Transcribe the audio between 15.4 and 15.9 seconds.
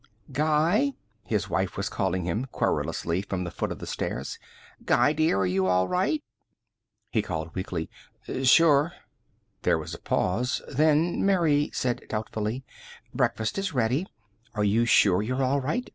all right?